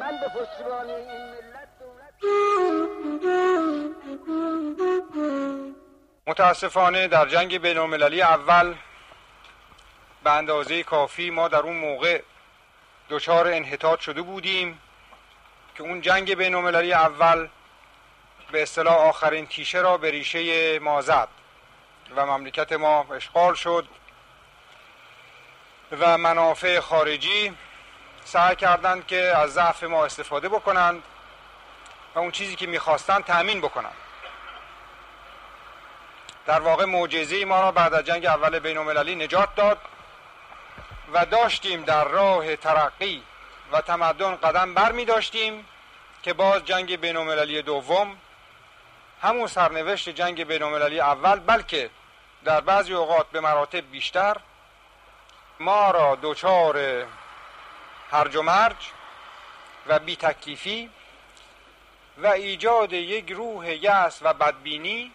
من 0.00 0.20
به 0.20 0.28
پشتیبانی 0.28 0.92
این 0.92 1.22
ملت 1.30 1.68
دولت 1.80 2.14
متاسفانه 6.26 7.08
در 7.08 7.26
جنگ 7.26 7.58
بین 7.58 7.78
المللی 7.78 8.22
اول 8.22 8.74
به 10.24 10.30
اندازه 10.30 10.82
کافی 10.82 11.30
ما 11.30 11.48
در 11.48 11.58
اون 11.58 11.76
موقع 11.76 12.22
دچار 13.10 13.48
انحطاط 13.48 14.00
شده 14.00 14.22
بودیم 14.22 14.80
که 15.74 15.82
اون 15.82 16.00
جنگ 16.00 16.34
بین 16.34 16.54
المللی 16.54 16.92
اول 16.92 17.48
به 18.52 18.62
اصطلاح 18.62 18.94
آخرین 18.94 19.46
تیشه 19.46 19.78
را 19.80 19.96
به 19.96 20.10
ریشه 20.10 20.78
ما 20.78 21.00
زد 21.00 21.28
و 22.16 22.26
مملکت 22.26 22.72
ما 22.72 23.06
اشغال 23.14 23.54
شد 23.54 23.88
و 26.00 26.18
منافع 26.18 26.80
خارجی 26.80 27.56
سعی 28.30 28.56
کردند 28.56 29.06
که 29.06 29.36
از 29.36 29.52
ضعف 29.52 29.82
ما 29.82 30.04
استفاده 30.04 30.48
بکنند 30.48 31.02
و 32.14 32.18
اون 32.18 32.30
چیزی 32.30 32.56
که 32.56 32.66
می‌خواستند 32.66 33.24
تأمین 33.24 33.60
بکنند. 33.60 33.96
در 36.46 36.60
واقع 36.60 36.84
معجزه 36.84 37.44
ما 37.44 37.60
را 37.60 37.72
بعد 37.72 37.94
از 37.94 38.04
جنگ 38.04 38.26
اول 38.26 38.58
بین 38.58 38.78
المللی 38.78 39.14
نجات 39.14 39.54
داد 39.54 39.78
و 41.12 41.26
داشتیم 41.26 41.82
در 41.82 42.04
راه 42.04 42.56
ترقی 42.56 43.22
و 43.72 43.80
تمدن 43.80 44.36
قدم 44.36 44.74
بر 44.74 44.92
می 44.92 45.04
داشتیم 45.04 45.66
که 46.22 46.32
باز 46.32 46.64
جنگ 46.64 47.00
بین 47.00 47.16
المللی 47.16 47.62
دوم 47.62 48.16
همون 49.22 49.46
سرنوشت 49.46 50.08
جنگ 50.08 50.44
بین 50.44 50.62
المللی 50.62 51.00
اول 51.00 51.38
بلکه 51.38 51.90
در 52.44 52.60
بعضی 52.60 52.92
اوقات 52.92 53.26
به 53.26 53.40
مراتب 53.40 53.90
بیشتر 53.90 54.36
ما 55.60 55.90
را 55.90 56.18
دچار 56.22 57.06
هرج 58.10 58.36
و 58.36 58.42
مرج 58.42 58.76
و 59.86 59.98
بی 59.98 60.16
تکلیفی 60.16 60.90
و 62.22 62.26
ایجاد 62.26 62.92
یک 62.92 63.32
روح 63.32 63.74
یأس 63.74 64.18
و 64.22 64.34
بدبینی 64.34 65.10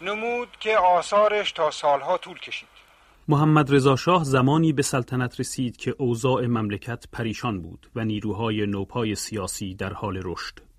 نمود 0.00 0.48
که 0.60 0.78
آثارش 0.78 1.52
تا 1.52 1.70
سالها 1.70 2.18
طول 2.18 2.38
کشید 2.38 2.68
محمد 3.28 3.74
رضا 3.74 3.96
شاه 3.96 4.24
زمانی 4.24 4.72
به 4.72 4.82
سلطنت 4.82 5.40
رسید 5.40 5.76
که 5.76 5.94
اوضاع 5.98 6.46
مملکت 6.46 7.04
پریشان 7.12 7.60
بود 7.62 7.90
و 7.94 8.04
نیروهای 8.04 8.66
نوپای 8.66 9.14
سیاسی 9.14 9.74
در 9.74 9.92
حال 9.92 10.20
رشد. 10.24 10.71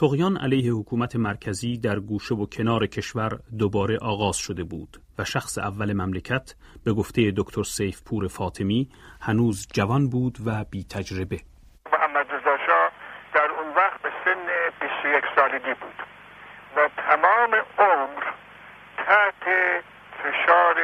تقیان 0.00 0.36
علیه 0.36 0.72
حکومت 0.72 1.16
مرکزی 1.16 1.78
در 1.78 1.98
گوشه 2.00 2.34
و 2.34 2.46
کنار 2.46 2.86
کشور 2.86 3.30
دوباره 3.58 3.98
آغاز 4.02 4.36
شده 4.36 4.64
بود 4.64 4.96
و 5.18 5.24
شخص 5.24 5.58
اول 5.58 5.92
مملکت 5.92 6.54
به 6.84 6.92
گفته 6.92 7.32
دکتر 7.36 7.62
سیف 7.62 8.02
پور 8.08 8.28
فاطمی 8.28 8.88
هنوز 9.22 9.68
جوان 9.74 10.08
بود 10.08 10.38
و 10.46 10.64
بی 10.70 10.84
تجربه. 10.84 11.38
محمد 11.92 12.26
رضا 12.32 12.56
در 13.34 13.48
اون 13.58 13.68
وقت 13.74 14.02
به 14.02 14.10
سن 14.24 14.46
21 14.80 15.24
سالگی 15.36 15.74
بود 15.80 15.98
و 16.76 16.88
تمام 16.96 17.54
عمر 17.78 18.24
تحت 18.96 19.44
فشار 20.18 20.76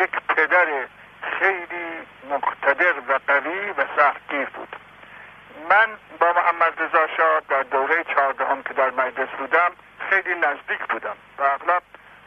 یک 0.00 0.10
پدر 0.28 0.86
خیلی 1.38 1.88
مقتدر 2.30 2.94
و 3.08 3.20
قوی 3.26 3.70
و 3.70 3.86
سختگیر 3.96 4.48
بود 4.56 4.83
من 5.68 5.86
با 6.20 6.32
محمد 6.32 6.82
رضا 6.82 7.06
شاه 7.16 7.40
در 7.48 7.62
دوره 7.62 8.04
چهاردهم 8.04 8.62
که 8.62 8.74
در 8.74 8.90
مجلس 8.90 9.28
بودم 9.28 9.70
خیلی 10.10 10.34
نزدیک 10.34 10.88
بودم 10.90 11.16
و 11.38 11.42
اغلب 11.42 11.82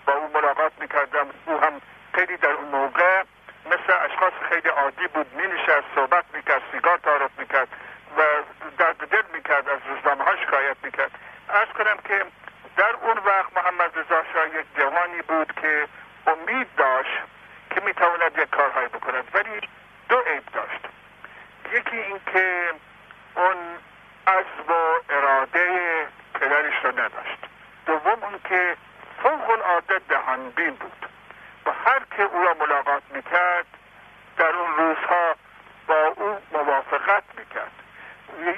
با 0.05 0.13
او 0.13 0.31
ملاقات 0.33 0.71
می‌کردم. 0.79 1.27
او 1.45 1.57
هم 1.57 1.81
خیلی 2.15 2.37
در 2.37 2.51
اون 2.51 2.67
موقع 2.67 3.23
مثل 3.65 3.93
اشخاص 4.05 4.33
خیلی 4.49 4.69
عادی 4.69 5.07
بود 5.07 5.33
می 5.33 5.47
نشست 5.47 5.85
صحبت 5.95 6.25
می‌کرد 6.33 6.61
سیگار 6.71 6.97
تعارف 6.97 7.31
می‌کرد 7.39 7.67
و 8.17 8.21
درد 8.77 8.97
دل 8.97 9.23
می‌کرد 9.33 9.69
از 9.69 9.79
روزنامه 9.87 10.23
ها 10.23 10.35
شکایت 10.35 10.77
می‌کرد. 10.83 11.11
ارز 11.49 11.67
کنم 11.67 11.97
که 12.07 12.25
در 12.77 12.93
اون 13.01 13.17
وقت 13.17 13.57
محمد 13.57 13.99
رضا 13.99 14.23
شاه 14.33 14.47
یک 14.59 14.65
جوانی 14.77 15.21
بود 15.21 15.53
که 15.61 15.87
امید 16.27 16.67
داشت 16.77 17.17
که 17.69 17.81
می‌تواند 17.81 18.37
یک 18.37 18.49
کارهایی 18.49 18.87
بکند 18.87 19.27
ولی 19.33 19.61
دو 20.09 20.19
عیب 20.19 20.43
داشت. 20.53 20.85
یکی 21.73 21.97
اینکه 21.97 22.73
اون 23.37 23.57
عزم 24.27 24.71
و 24.71 24.73
اراده 25.09 26.07
پدرش 26.33 26.85
رو 26.85 26.91
نداشت 26.91 27.37
دوم 27.85 28.23
اون 28.23 28.39
که 28.49 28.77
فوق 29.23 29.49
العاده 29.49 29.99
دهانبین 30.09 30.69
بود 30.69 31.09
و 31.65 31.71
هر 31.71 32.01
که 32.17 32.23
او 32.23 32.43
را 32.43 32.53
ملاقات 32.53 33.03
می‌کرد 33.09 33.65
در 34.37 34.49
اون 34.49 34.75
روزها 34.75 35.35
با 35.87 36.13
او 36.15 36.37
موافقت 36.51 37.23
می‌کرد. 37.37 37.71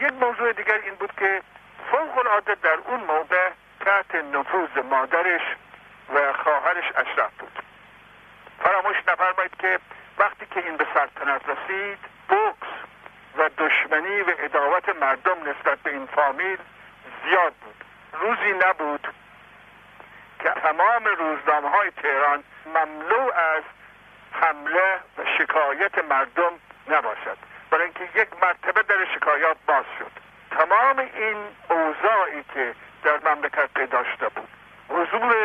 یک 0.02 0.14
موضوع 0.14 0.54
دیگر 0.54 0.80
این 0.84 0.96
بود 0.96 1.12
که 1.20 1.42
فوق 1.92 2.18
العاده 2.18 2.56
در 2.56 2.78
اون 2.86 3.00
موقع 3.00 3.50
تحت 3.86 4.16
نفوذ 4.16 4.86
مادرش 4.90 5.42
و 6.14 6.34
خواهرش 6.34 6.86
اشرف 6.96 7.32
بود. 7.40 7.64
فراموش 8.64 8.98
نفرمایید 9.08 9.58
که 9.60 9.80
وقتی 10.18 10.46
که 10.46 10.60
این 10.60 10.78
به 10.78 10.86
سلطنت 10.94 11.42
رسید 11.50 12.00
بوکس 12.30 12.69
و 13.38 13.50
دشمنی 13.58 14.22
و 14.22 14.34
اداوت 14.40 14.90
مردم 14.90 15.38
نسبت 15.50 15.80
به 15.80 15.92
این 15.92 16.06
فامیل 16.06 16.58
زیاد 17.24 17.54
بود. 17.54 17.84
روزی 18.14 18.54
نبود 18.54 19.08
که 20.40 20.50
تمام 20.50 21.04
روزنامه 21.06 21.70
های 21.70 21.92
تهران 21.92 22.44
مملو 22.66 23.32
از 23.34 23.64
حمله 24.32 24.96
و 25.18 25.26
شکایت 25.38 26.04
مردم 26.10 26.52
نباشد. 26.88 27.38
برای 27.72 27.84
اینکه 27.84 28.20
یک 28.20 28.28
مرتبه 28.42 28.84
در 28.84 29.06
شکایات 29.16 29.58
باز 29.68 29.86
شد. 30.00 30.12
تمام 30.52 31.00
این 31.00 31.38
اوضاعی 31.70 32.44
که 32.54 32.76
در 33.04 33.34
مملکت 33.34 33.70
پیدا 33.76 34.04
شده 34.04 34.30
بود. 34.30 34.48
حضور 34.90 35.36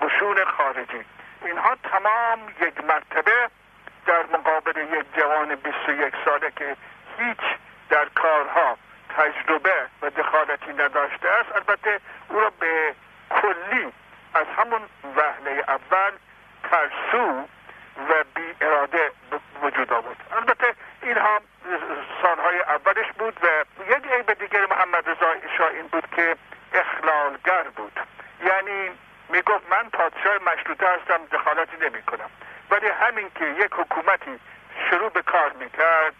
قشون 0.00 0.44
خارجی. 0.44 1.04
اینها 1.44 1.76
تمام 1.82 2.38
یک 2.60 2.84
مرتبه 2.84 3.48
در 4.06 4.26
مقابل 4.32 4.76
یک 4.76 5.06
جوان 5.16 5.54
21 5.54 6.14
ساله 6.24 6.52
که 6.56 6.76
هیچ 7.18 7.40
در 7.90 8.04
کارها 8.04 8.78
تجربه 9.16 9.86
و 10.02 10.10
دخالتی 10.10 10.72
نداشته 10.72 11.28
است. 11.28 11.56
البته 11.56 12.00
او 12.28 12.40
را 12.40 12.50
به 12.60 12.94
کلی 13.30 13.92
از 14.34 14.46
همون 14.56 14.80
وهله 15.16 15.64
اول 15.68 16.12
ترسو 16.70 17.48
و 18.08 18.24
بی 18.34 18.54
اراده 18.60 19.10
وجود 19.62 19.92
آورد. 19.92 20.16
البته 20.32 20.74
این 21.02 21.16
هم 21.18 21.40
سالهای 22.22 22.60
اولش 22.60 23.12
بود 23.18 23.38
و 23.42 23.46
یک 23.90 24.12
عیب 24.12 24.32
دیگر 24.32 24.66
محمد 24.66 25.08
رضا 25.08 25.34
شاه 25.58 25.70
این 25.70 25.86
بود 25.86 26.10
که 26.16 26.36
اخلالگر 26.72 27.62
بود. 27.62 28.00
یعنی 28.44 28.90
می‌گفت 29.28 29.70
من 29.70 29.90
پادشاه 29.90 30.38
مشروطه 30.46 30.86
هستم 30.88 31.24
دخالتی 31.32 31.76
نمی 31.76 32.02
کنم 32.02 32.30
ولی 32.70 32.86
همین 32.86 33.30
که 33.34 33.44
یک 33.44 33.72
حکومتی 33.72 34.40
شروع 34.90 35.10
به 35.10 35.22
کار 35.22 35.52
می‌کرد 35.52 36.14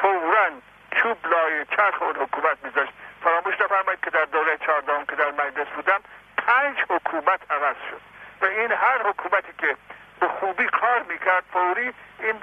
فورا 0.00 0.50
چوب 0.96 1.18
لای 1.32 1.64
چرخ 1.76 2.02
اون 2.02 2.16
حکومت 2.16 2.58
میذاشت. 2.64 2.92
فراموش 3.24 3.54
نفرمایید 3.60 4.00
که 4.04 4.10
در 4.10 4.24
دوره 4.24 4.58
چهاردهم 4.66 5.04
که 5.06 5.16
در 5.16 5.30
مجلس 5.30 5.66
بودم 5.76 6.00
پنج 6.38 6.76
حکومت 6.90 7.40
عوض 7.50 7.76
شد. 7.90 8.00
و 8.42 8.44
این 8.44 8.72
هر 8.72 8.98
حکومتی 9.08 9.52
که 9.58 9.76
به 10.20 10.28
خوبی 10.28 10.66
کار 10.80 11.02
می‌کرد 11.02 11.44
فوری 11.52 11.88
این 12.20 12.36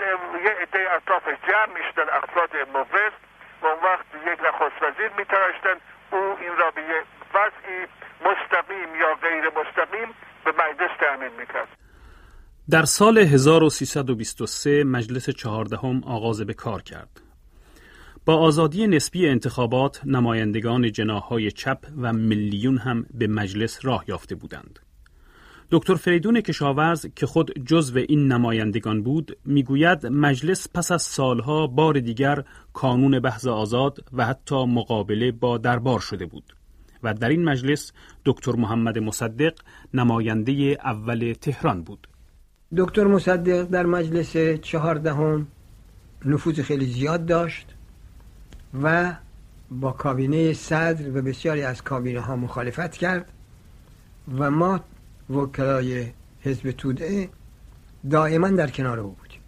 یه 0.45 0.51
عده 0.61 0.91
اطرافش 0.95 1.37
جمع 1.49 1.73
می‌شدن 1.77 2.09
افراد 2.19 2.49
مفرد. 2.77 3.13
و 3.61 3.65
اون 3.65 3.83
وقت 3.83 4.05
یک 4.27 4.39
نخست 4.47 4.83
وزیر 4.83 5.11
میتراشتن. 5.17 5.75
او 6.11 6.37
این 6.41 6.57
را 6.57 6.71
به 6.71 6.81
یه 6.81 7.03
وضعی 7.33 7.79
مستقیم 8.27 8.95
یا 8.95 9.15
غیر 9.15 9.45
مستقیم 9.59 10.13
به 10.45 10.51
مجلس 10.51 10.97
تأمین 10.99 11.31
می‌کرد. 11.39 11.67
در 12.69 12.83
سال 12.83 13.17
1323 13.17 14.83
مجلس 14.83 15.29
چهاردهم 15.29 16.01
آغاز 16.07 16.45
به 16.45 16.53
کار 16.53 16.81
کرد. 16.81 17.28
با 18.25 18.37
آزادی 18.37 18.87
نسبی 18.87 19.27
انتخابات 19.27 20.01
نمایندگان 20.05 20.91
جناهای 20.91 21.51
چپ 21.51 21.85
و 21.97 22.13
ملیون 22.13 22.77
هم 22.77 23.05
به 23.13 23.27
مجلس 23.27 23.79
راه 23.85 24.03
یافته 24.07 24.35
بودند. 24.35 24.79
دکتر 25.71 25.95
فریدون 25.95 26.41
کشاورز 26.41 27.05
که 27.15 27.25
خود 27.25 27.51
جزو 27.65 27.97
این 27.97 28.27
نمایندگان 28.27 29.03
بود 29.03 29.37
می‌گوید 29.45 30.05
مجلس 30.05 30.67
پس 30.73 30.91
از 30.91 31.01
سالها 31.01 31.67
بار 31.67 31.99
دیگر 31.99 32.43
کانون 32.73 33.19
بحث 33.19 33.47
آزاد 33.47 33.99
و 34.13 34.25
حتی 34.25 34.65
مقابله 34.65 35.31
با 35.31 35.57
دربار 35.57 35.99
شده 35.99 36.25
بود 36.25 36.55
و 37.03 37.13
در 37.13 37.29
این 37.29 37.43
مجلس 37.43 37.91
دکتر 38.25 38.51
محمد 38.51 38.99
مصدق 38.99 39.53
نماینده 39.93 40.77
اول 40.83 41.33
تهران 41.41 41.83
بود 41.83 42.07
دکتر 42.77 43.03
مصدق 43.03 43.63
در 43.63 43.85
مجلس 43.85 44.61
چهاردهم 44.61 45.47
نفوذ 46.25 46.59
خیلی 46.59 46.85
زیاد 46.85 47.25
داشت 47.25 47.75
و 48.83 49.13
با 49.71 49.91
کابینه 49.91 50.53
صدر 50.53 51.17
و 51.17 51.21
بسیاری 51.21 51.61
از 51.61 51.81
کابینه 51.81 52.19
ها 52.19 52.35
مخالفت 52.35 52.91
کرد 52.91 53.31
و 54.37 54.51
ما 54.51 54.79
وکلای 55.29 56.11
حزب 56.41 56.71
توده 56.71 57.29
دائما 58.09 58.49
در 58.49 58.69
کنار 58.69 58.99
او 58.99 59.11
بودیم 59.11 59.39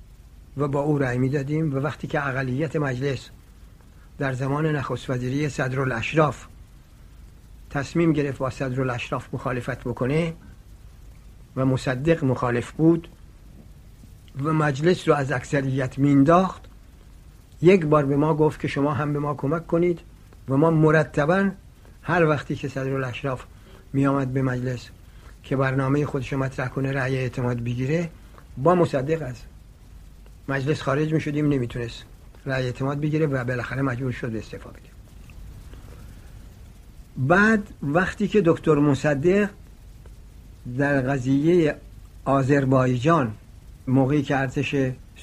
و 0.58 0.68
با 0.68 0.80
او 0.80 0.98
رأی 0.98 1.18
می‌دادیم 1.18 1.76
و 1.76 1.78
وقتی 1.78 2.08
که 2.08 2.28
اقلیت 2.28 2.76
مجلس 2.76 3.30
در 4.18 4.34
زمان 4.34 4.66
نخست 4.66 5.10
وزیری 5.10 5.50
صدرالاشراف 5.50 6.46
تصمیم 7.70 8.14
گرفت 8.14 8.38
با 8.38 8.50
صدرالاشراف 8.50 9.28
مخالفت 9.34 9.80
بکنه 9.84 10.34
و 11.56 11.66
مصدق 11.66 12.24
مخالف 12.24 12.72
بود 12.72 13.08
و 14.44 14.54
مجلس 14.54 15.08
رو 15.08 15.14
از 15.16 15.32
اکثریت 15.32 15.98
مینداخت 15.98 16.71
یک 17.62 17.86
بار 17.86 18.06
به 18.06 18.16
ما 18.16 18.34
گفت 18.34 18.60
که 18.60 18.68
شما 18.68 18.94
هم 18.94 19.14
به 19.14 19.20
ما 19.20 19.34
کمک 19.34 19.68
کنید 19.68 20.00
و 20.50 20.58
ما 20.58 20.72
مرتبا 20.72 21.50
هر 22.04 22.26
وقتی 22.26 22.56
که 22.56 22.68
صدرالاشراف 22.68 23.44
می 23.94 24.08
آمد 24.08 24.34
به 24.34 24.42
مجلس 24.42 24.90
که 25.44 25.56
برنامه 25.56 26.06
خودش 26.06 26.34
مطرح 26.34 26.68
کنه 26.68 26.92
رأی 26.92 27.18
اعتماد 27.18 27.58
بگیره 27.58 28.10
با 28.58 28.76
مصدق 28.76 29.22
از 29.22 29.36
مجلس 30.48 30.82
خارج 30.82 31.14
می 31.14 31.22
شدیم 31.22 31.48
نمی‌تونست 31.48 32.04
رأی 32.46 32.66
اعتماد 32.66 33.00
بگیره 33.00 33.28
و 33.28 33.44
بالاخره 33.44 33.82
مجبور 33.82 34.12
شد 34.12 34.36
استعفا 34.36 34.70
بده. 34.70 34.80
بعد 37.18 37.68
وقتی 37.84 38.28
که 38.28 38.42
دکتر 38.46 38.76
مصدق 38.76 39.50
در 40.78 41.02
قضیه 41.02 41.76
آذربایجان 42.26 43.34
موقعی 43.88 44.22
که 44.22 44.38
ارتش 44.38 44.76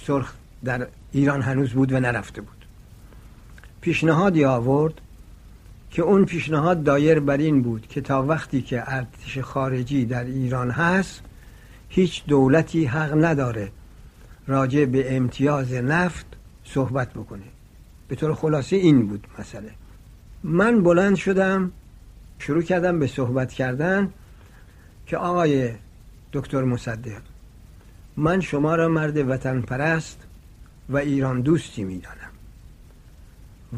سرخ 0.06 0.32
در 0.64 0.86
ایران 1.12 1.42
هنوز 1.42 1.70
بود 1.70 1.92
و 1.92 2.00
نرفته 2.00 2.40
بود. 2.40 2.64
پیشنهادی 3.80 4.44
آورد 4.44 5.00
که 5.90 6.02
اون 6.02 6.24
پیشنهاد 6.24 6.82
دایر 6.82 7.20
بر 7.20 7.36
این 7.36 7.62
بود 7.62 7.86
که 7.86 8.00
تا 8.00 8.22
وقتی 8.22 8.62
که 8.62 8.82
ارتش 8.86 9.38
خارجی 9.38 10.04
در 10.04 10.24
ایران 10.24 10.70
هست 10.70 11.22
هیچ 11.88 12.26
دولتی 12.26 12.84
حق 12.84 13.24
نداره 13.24 13.72
راجع 14.46 14.84
به 14.84 15.16
امتیاز 15.16 15.72
نفت 15.72 16.26
صحبت 16.64 17.10
بکنه. 17.12 17.44
به 18.08 18.16
طور 18.16 18.34
خلاصه 18.34 18.76
این 18.76 19.06
بود 19.06 19.26
مسئله. 19.38 19.70
من 20.42 20.82
بلند 20.82 21.16
شدم 21.16 21.72
شروع 22.38 22.62
کردم 22.62 22.98
به 22.98 23.06
صحبت 23.06 23.52
کردن 23.52 24.10
که 25.06 25.16
آقای 25.16 25.72
دکتر 26.32 26.64
مصدق 26.64 27.22
من 28.16 28.40
شما 28.40 28.74
را 28.74 28.88
مرد 28.88 29.28
وطن 29.28 29.60
پرست 29.60 30.27
و 30.88 30.96
ایران 30.96 31.40
دوستی 31.40 31.84
می‌دانم. 31.84 32.30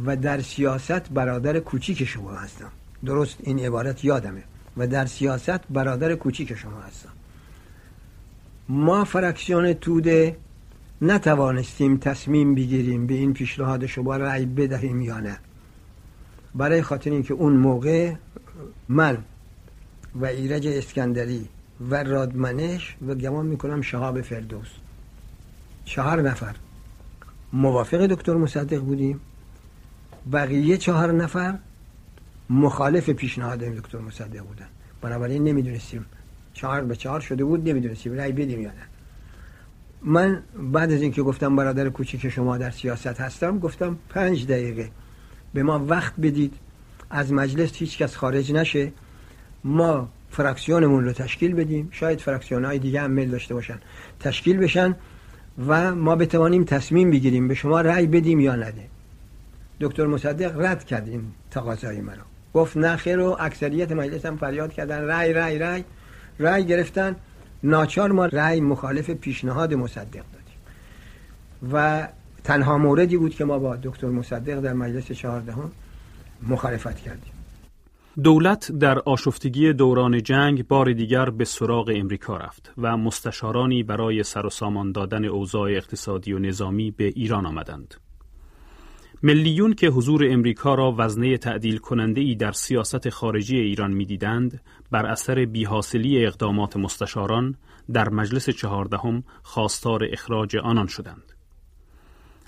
و 0.07 0.17
در 0.17 0.41
سیاست 0.41 1.11
برادر 1.11 1.61
کوچیک 1.61 2.05
شما 2.05 2.33
هستم. 2.33 2.71
درست 3.05 3.37
این 3.41 3.59
عبارت 3.59 4.05
یادمه. 4.05 4.43
و 4.77 4.87
در 4.87 5.07
سیاست 5.07 5.61
برادر 5.71 6.15
کوچیک 6.15 6.55
شما 6.55 6.81
هستم. 6.81 7.09
ما 8.69 9.05
فرکسیون 9.05 9.73
توده 9.73 10.37
نتوانستیم 11.03 11.97
تصمیم 11.97 12.55
بگیریم 12.55 13.07
به 13.07 13.15
این 13.15 13.33
پیشنهاد 13.33 13.87
شما 13.87 14.17
رأی 14.17 14.47
بدهیم 14.47 15.03
یا 15.03 15.21
نه. 15.21 15.39
برای 16.55 16.83
خاطر 16.83 17.11
اینکه 17.11 17.35
اون 17.35 17.53
موقع 17.53 18.12
من 18.89 19.19
و 20.15 20.27
ایرج 20.27 20.67
اسکندری 20.67 21.49
و 21.91 22.03
رادمنش 22.03 22.97
و 23.09 23.15
گمان 23.15 23.47
می‌کنم 23.47 23.83
شهاب 23.83 24.21
فردوس. 24.21 24.69
چهار 25.85 26.23
نفر. 26.23 26.55
موافق 27.52 28.06
دکتر 28.06 28.35
مصدق 28.35 28.81
بودیم. 28.81 29.20
بقیه 30.32 30.76
چهار 30.76 31.12
نفر 31.12 31.58
مخالف 32.50 33.11
پیشنهاد 33.11 33.58
دکتر 33.58 33.99
مصدق 33.99 34.43
بودن. 34.43 34.67
بنابراین 35.02 35.44
نمی‌دونستیم. 35.44 36.06
چهار 36.55 36.81
به 36.85 36.97
چهار 36.97 37.20
شده 37.20 37.44
بود 37.44 37.69
نمی‌دونستیم. 37.69 38.12
رأی 38.12 38.32
بدیم 38.32 38.61
یا 38.61 38.69
نه. 38.69 38.87
من 40.02 40.43
بعد 40.73 40.93
از 40.93 41.02
اینکه 41.02 41.23
گفتم 41.23 41.56
برادر 41.56 41.88
کوچیک 41.88 42.29
شما 42.29 42.58
در 42.58 42.70
سیاست 42.70 43.20
هستم 43.20 43.58
گفتم 43.58 43.99
پنج 44.08 44.47
دقیقه. 44.47 44.91
به 45.55 45.62
ما 45.62 45.87
وقت 45.87 46.14
بدید. 46.20 46.55
از 47.11 47.32
مجلس 47.32 47.73
هیچ 47.75 47.99
کس 47.99 48.17
خارج 48.17 48.52
نشه. 48.52 48.93
ما 49.64 50.08
فراکسیونمون 50.31 51.05
رو 51.05 51.12
تشکیل 51.12 51.55
بدیم. 51.55 51.88
شاید 51.91 52.20
فراکسیون 52.20 52.64
های 52.64 52.79
دیگه 52.79 53.00
هم 53.00 53.11
میل 53.11 53.31
داشته 53.31 53.55
باشن. 53.55 53.79
تشکیل 54.20 54.56
بشن. 54.56 54.97
و 55.67 55.95
ما 55.95 56.17
بتوانیم 56.17 56.65
تصمیم 56.65 57.11
بگیریم 57.11 57.49
به 57.49 57.55
شما 57.55 57.81
رأی 57.81 58.07
بدیم 58.07 58.41
یا 58.41 58.57
نده. 58.57 58.87
دکتر 59.81 60.07
مصدق 60.07 60.61
رد 60.61 60.85
کرد 60.85 61.09
این 61.09 61.23
تقاضای 61.51 62.01
مرا 62.01 62.23
گفت 62.55 62.77
نه 62.77 62.97
خیر 62.97 63.21
و 63.21 63.37
اکثریت 63.41 63.93
مجلس 63.93 64.27
هم 64.27 64.37
فریاد 64.37 64.73
کردن. 64.73 65.03
رأی 65.03 65.33
رأی 65.33 65.59
رأی. 65.59 65.85
رأی 66.39 66.65
گرفتن. 66.65 67.17
ناچار 67.62 68.12
ما 68.12 68.27
رأی 68.27 68.61
مخالف 68.61 69.11
پیشنهاد 69.11 69.75
مصدق 69.75 70.05
دادیم. 70.12 70.59
و 71.73 72.09
تنها 72.45 72.79
موردی 72.79 73.17
بود 73.17 73.35
که 73.35 73.45
ما 73.45 73.59
با 73.59 73.77
دکتر 73.77 74.07
مصدق 74.07 74.61
در 74.61 74.73
مجلس 74.73 75.12
چهاردهم 75.12 75.71
مخالفت 76.49 76.97
کردیم. 76.97 77.33
دولت 78.25 78.73
در 78.73 78.99
آشفتگی 78.99 79.73
دوران 79.73 80.23
جنگ 80.23 80.69
بار 80.69 80.93
دیگر 80.93 81.31
به 81.31 81.45
سراغ 81.45 81.93
امریکا 81.97 82.37
رفت 82.37 82.73
و 82.79 82.97
مستشارانی 82.97 83.83
برای 83.83 84.23
سر 84.23 84.47
و 84.47 84.51
سامان 84.51 84.93
دادن 84.93 85.25
اوضاع 85.25 85.71
اقتصادی 85.71 86.33
و 86.33 86.39
نظامی 86.39 86.91
به 86.91 87.05
ایران 87.05 87.47
آمدند. 87.47 87.95
ملیون 89.23 89.75
که 89.75 89.89
حضور 89.89 90.33
امریکا 90.33 90.75
را 90.75 90.95
وزنه 90.99 91.39
تعدیل 91.39 91.79
کننده 91.79 92.21
ای 92.21 92.35
در 92.35 92.53
سیاست 92.53 93.09
خارجی 93.09 93.57
ایران 93.57 93.93
می‌دیدند 93.93 94.61
بر 94.91 95.07
اثر 95.07 95.45
بیحاصلی 95.45 96.27
اقدامات 96.27 96.77
مستشاران 96.77 97.55
در 97.93 98.09
مجلس 98.09 98.51
چهاردهم 98.51 99.25
خواستار 99.43 100.05
اخراج 100.13 100.57
آنان 100.57 100.87
شدند. 100.87 101.33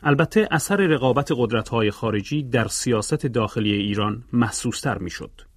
البته 0.02 0.48
اثر 0.50 0.76
رقابت 0.76 1.32
قدرت‌های 1.36 1.90
خارجی 1.90 2.42
در 2.42 2.68
سیاست 2.68 3.26
داخلی 3.26 3.72
ایران 3.72 4.24
محسوستر 4.32 4.98
می‌شد 4.98 5.51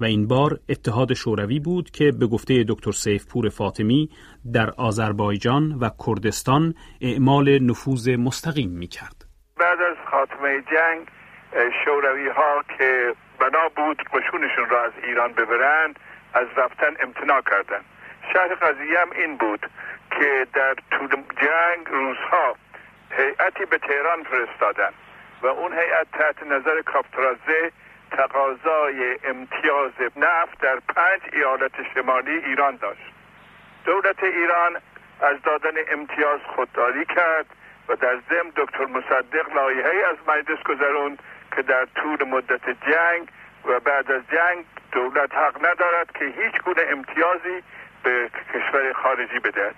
و 0.00 0.04
این 0.04 0.28
بار 0.28 0.50
اتحاد 0.68 1.14
شوروی 1.14 1.60
بود 1.60 1.90
که 1.90 2.12
به 2.20 2.26
گفته 2.26 2.64
دکتر 2.68 2.92
سیفپور 2.92 3.48
فاطمی 3.48 4.08
در 4.52 4.70
آذربایجان 4.70 5.78
و 5.80 5.90
کردستان 6.06 6.74
اعمال 7.00 7.58
نفوذ 7.62 8.08
مستقیم 8.08 8.70
می 8.70 8.86
کرد. 8.86 9.24
بعد 9.56 9.80
از 9.80 9.96
خاتمه 10.10 10.62
جنگ 10.72 11.08
شوروی 11.84 12.28
ها 12.28 12.64
که 12.78 13.14
بنا 13.40 13.68
بود 13.76 14.02
قشونشون 14.12 14.68
را 14.70 14.84
از 14.84 14.92
ایران 15.02 15.32
ببرند 15.32 15.98
از 16.34 16.46
رفتن 16.56 16.92
امتناع 17.00 17.40
کردند 17.40 17.84
شهر 18.32 18.54
قضیه 18.54 19.00
هم 19.00 19.10
این 19.10 19.36
بود 19.36 19.70
که 20.10 20.46
در 20.54 20.74
طول 20.90 21.08
جنگ 21.42 21.86
روزها 21.90 22.56
هیئتی 23.10 23.64
به 23.64 23.78
تهران 23.78 24.22
فرستادن 24.22 24.90
و 25.42 25.46
اون 25.46 25.72
هیئت 25.72 26.06
تحت 26.12 26.42
نظر 26.42 26.82
کاپترازه 26.82 27.72
تقاضای 28.10 29.18
امتیاز 29.24 29.92
نفت 30.16 30.60
در 30.60 30.78
پنج 30.88 31.20
ایالت 31.32 31.72
شمالی 31.94 32.30
ایران 32.30 32.76
داشت. 32.76 33.12
دولت 33.84 34.22
ایران 34.22 34.76
از 35.20 35.42
دادن 35.42 35.74
امتیاز 35.88 36.40
خودداری 36.56 37.04
کرد 37.04 37.46
و 37.88 37.96
در 37.96 38.18
ضمن 38.30 38.52
دکتر 38.56 38.86
مصدق 38.86 39.54
لایحه 39.54 40.06
از 40.06 40.16
مجلس 40.28 40.62
گذرون 40.62 41.18
که 41.56 41.62
در 41.62 41.84
طول 41.84 42.28
مدت 42.28 42.70
جنگ 42.70 43.28
و 43.64 43.80
بعد 43.80 44.12
از 44.12 44.22
جنگ 44.32 44.64
دولت 44.92 45.34
حق 45.34 45.66
ندارد 45.66 46.12
که 46.12 46.24
هیچ 46.24 46.62
گونه 46.62 46.82
امتیازی 46.88 47.62
به 48.02 48.30
کشور 48.54 48.92
خارجی 48.92 49.38
بدهد. 49.38 49.74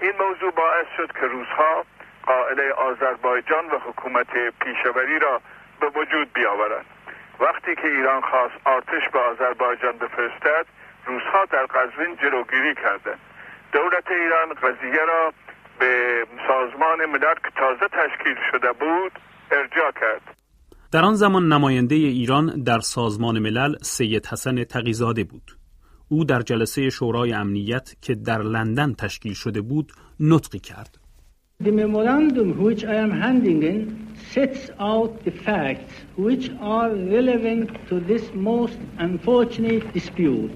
این 0.00 0.12
موضوع 0.18 0.50
باعث 0.50 0.86
شد 0.96 1.12
که 1.12 1.26
روزها 1.26 1.84
قائله 2.26 2.72
آذربایجان 2.72 3.66
و 3.66 3.78
حکومت 3.78 4.58
پیشوری 4.60 5.18
را 5.18 5.40
به 5.80 5.86
وجود 5.86 6.32
بیاورند. 6.32 6.86
وقتی 7.40 7.74
که 7.74 7.86
ایران 7.86 8.20
خواست 8.30 8.54
آتش 8.64 9.04
به 9.12 9.18
آذربایجان 9.18 9.98
بفرستد 9.98 10.66
روزها 11.06 11.44
در 11.50 11.66
قزوین 11.66 12.16
جلوگیری 12.16 12.74
کردند 12.74 13.20
دولت 13.72 14.08
ایران 14.10 14.54
قضیه 14.54 15.04
را 15.08 15.32
به 15.78 16.26
سازمان 16.48 17.06
ملل 17.06 17.34
که 17.34 17.50
تازه 17.56 17.88
تشکیل 17.92 18.36
شده 18.52 18.72
بود 18.72 19.12
ارجاع 19.50 19.92
کرد. 20.00 20.36
در 20.92 21.04
آن 21.04 21.14
زمان 21.14 21.52
نماینده 21.52 21.94
ایران 21.94 22.62
در 22.62 22.78
سازمان 22.78 23.38
ملل 23.38 23.74
سید 23.82 24.26
حسن 24.26 24.64
تقیزاده 24.64 25.24
بود. 25.24 25.50
او 26.08 26.24
در 26.24 26.40
جلسه 26.40 26.90
شورای 26.90 27.32
امنیت 27.32 27.94
که 28.02 28.14
در 28.14 28.38
لندن 28.38 28.92
تشکیل 28.92 29.34
شده 29.34 29.60
بود 29.60 29.92
نطقی 30.20 30.58
کرد. 30.58 30.98
The 31.58 31.72
memorandum 31.72 32.62
which 32.62 32.84
I 32.84 32.96
am 32.96 33.10
handing 33.10 33.62
in 33.62 34.14
sets 34.30 34.68
out 34.78 35.24
the 35.24 35.30
facts 35.30 35.94
which 36.16 36.50
are 36.60 36.90
relevant 36.90 37.70
to 37.88 37.98
this 37.98 38.30
most 38.34 38.76
unfortunate 38.98 39.90
dispute. 39.94 40.52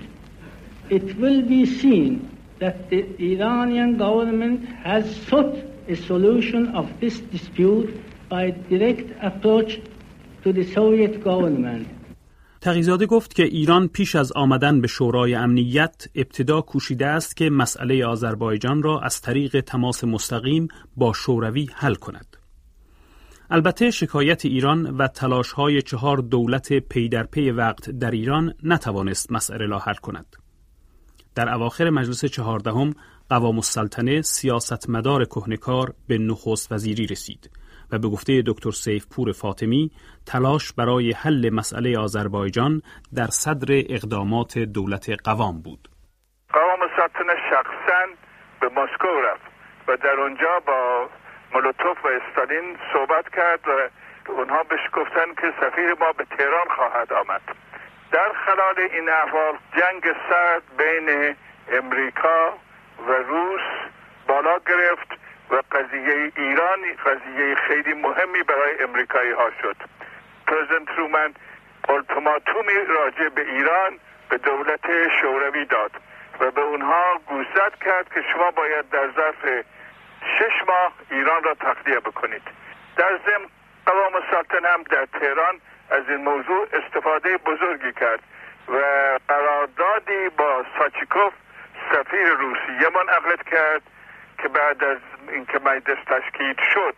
It 0.91 1.17
will 1.17 1.41
be 1.41 1.65
seen 1.65 2.29
that 2.59 2.91
the 2.91 3.07
Iranian 3.19 3.97
government 3.97 4.69
has 4.85 5.17
sought 5.23 5.57
a 5.89 5.97
solution 5.97 6.69
of 6.75 7.01
this 7.01 7.19
dispute 7.19 7.99
by 8.29 8.51
direct 8.51 9.11
approach 9.23 9.81
to 10.43 10.53
the 10.53 10.65
Soviet 10.65 11.25
government. 11.25 11.89
تقیزاده 12.61 13.07
گفت 13.07 13.35
که 13.35 13.43
ایران 13.43 13.89
پیش 13.89 14.17
از 14.17 14.33
آمدن 14.33 14.81
به 14.81 14.89
شورای 14.89 15.35
امنیت 15.35 16.05
ابتدا 16.15 16.61
کوشیده 16.61 17.07
است 17.07 17.37
که 17.37 17.51
مسئله 17.51 18.07
آذربایجان 18.07 18.83
را 18.83 19.01
از 19.01 19.21
طریق 19.21 19.61
تماس 19.61 20.05
مستقیم 20.05 20.69
با 20.97 21.13
شوروی 21.13 21.69
حل 21.75 21.95
کند. 21.95 22.37
البته 23.51 23.91
شکایت 23.91 24.45
ایران 24.45 24.87
و 24.87 25.09
تلاش 25.09 25.53
های 25.53 25.83
چهار 25.83 26.17
دولت 26.17 26.73
پی 26.73 27.09
در 27.09 27.23
پی 27.23 27.51
وقت 27.51 27.91
در 27.91 28.11
ایران 28.11 28.55
نتوانست 28.63 29.33
مسئله 29.33 29.67
را 29.67 29.79
حل 29.79 29.95
کند. 29.95 30.37
در 31.35 31.55
اواخر 31.55 31.91
مجلس 31.91 32.25
چهاردهم 32.25 32.95
قوام 33.29 33.57
السلطنه 33.57 34.23
سیاستمدار 34.23 35.25
کهنکار 35.25 35.95
به 36.07 36.19
نخست 36.19 36.73
وزیری 36.73 37.07
رسید 37.07 37.51
و 37.93 37.99
به 37.99 38.09
گفته 38.09 38.43
دکتر 38.47 38.71
سیف 38.71 39.07
پور 39.17 39.33
فاطمی 39.33 39.91
تلاش 40.33 40.73
برای 40.73 41.13
حل 41.13 41.51
مسئله 41.53 41.99
آذربایجان 41.99 42.83
در 43.17 43.27
صدر 43.27 43.69
اقدامات 43.71 44.59
دولت 44.59 45.07
قوام 45.25 45.63
بود. 45.63 45.89
قوام 46.53 46.83
السلطنه 46.83 47.35
شخصا 47.51 48.03
به 48.61 48.69
مسکو 48.69 49.09
رفت 49.09 49.51
و 49.89 49.97
در 49.97 50.21
اونجا 50.21 50.61
با 50.67 51.09
مولوتوف 51.55 52.05
و 52.05 52.09
استالین 52.09 52.77
صحبت 52.93 53.25
کرد 53.37 53.61
و 53.69 53.89
اونها 54.31 54.63
بهش 54.63 54.81
گفتن 54.93 55.35
که 55.41 55.53
سفیر 55.61 55.95
ما 56.01 56.13
به 56.13 56.25
تهران 56.25 56.69
خواهد 56.77 57.13
آمد 57.13 57.43
در 58.13 58.33
خلال 58.47 58.89
این 58.93 59.09
احوال 59.09 59.55
جنگ 59.77 60.03
سرد 60.29 60.63
بین 60.79 61.37
امریکا 61.73 62.53
و 63.09 63.13
روس 63.13 63.91
بالا 64.29 64.59
گرفت 64.67 65.20
و 65.51 65.63
قضیه 65.73 66.33
ایران 66.37 66.79
قضیه 67.07 67.55
خیلی 67.55 67.95
مهمی 67.95 68.43
برای 68.43 68.83
امریکایی 68.83 69.33
ها 69.33 69.51
شد. 69.63 69.77
پرزیدنت 70.47 70.97
ترومن 70.97 71.35
التماتومی 71.89 72.75
راجع 72.89 73.29
به 73.29 73.41
ایران 73.51 73.99
به 74.29 74.39
دولت 74.39 74.81
شوروی 75.21 75.65
داد 75.65 75.91
و 76.41 76.51
به 76.51 76.61
اونها 76.61 77.21
گوشزد 77.27 77.75
کرد 77.85 78.15
که 78.15 78.23
شما 78.33 78.51
باید 78.51 78.91
در 78.91 79.11
ظرف 79.17 79.65
شش 80.39 80.69
ماه 80.69 80.93
ایران 81.11 81.43
را 81.43 81.55
تخلیه 81.55 82.01
بکنید. 82.01 82.43
در 82.97 83.19
ضمن 83.27 83.47
قوام 83.87 84.13
سلطنه 84.31 84.69
هم 84.69 84.83
در 84.83 85.07
تهران 85.07 85.61
از 85.91 86.03
این 86.09 86.25
موضوع 86.25 86.69
استفاده 86.73 87.37
بزرگی 87.37 87.93
کرد 87.93 88.21
و 88.69 88.79
قراردادی 89.29 90.29
با 90.37 90.65
ساچیکوف 90.79 91.33
سفیر 91.93 92.29
روسیه 92.29 92.89
منعقد 92.95 93.43
کرد 93.43 93.83
که 94.39 94.49
بعد 94.49 94.85
از 94.85 94.99
اینکه 95.29 95.59
مجلس 95.59 95.99
تشکیل 96.07 96.57
شد 96.75 96.95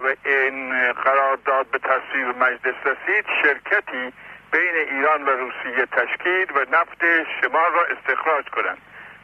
و 0.00 0.14
این 0.24 0.92
قرارداد 0.92 1.66
به 1.66 1.78
تصویب 1.78 2.28
مجلس 2.38 2.74
رسید 2.84 3.26
شرکتی 3.42 4.12
بین 4.52 4.74
ایران 4.90 5.24
و 5.24 5.30
روسیه 5.30 5.86
تشکیل 5.86 6.46
و 6.54 6.66
نفت 6.72 7.04
شمال 7.40 7.72
را 7.72 7.84
استخراج 7.84 8.44
کنند. 8.48 8.78